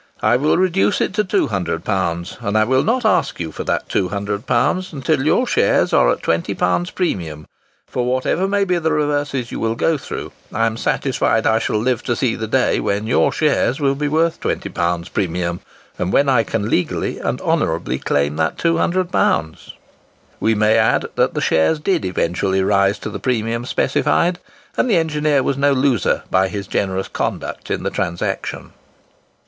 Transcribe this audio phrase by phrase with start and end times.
[0.23, 4.93] I will reduce it to £200, and I will not ask you for that £200
[4.93, 7.45] until your shares are at £20 premium:
[7.85, 11.77] for whatever may be the reverses you will go through, I am satisfied I shall
[11.77, 15.59] live to see the day when your shares will be at £20 premium,
[15.99, 19.71] and when I can legally and honourably claim that £200."
[20.39, 24.39] We may add that the shares did eventually rise to the premium specified,
[24.75, 28.71] and the engineer was no loser by his generous conduct in the transaction.